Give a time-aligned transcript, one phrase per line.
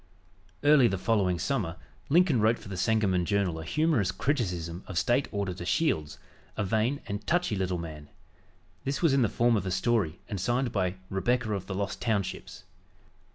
[0.63, 1.75] Early the following summer
[2.09, 6.17] Lincoln wrote for the Sangamon Journal a humorous criticism of State Auditor Shields,
[6.57, 8.09] a vain and "touchy" little man.
[8.83, 12.01] This was in the form of a story and signed by "Rebecca of the Lost
[12.01, 12.63] Townships."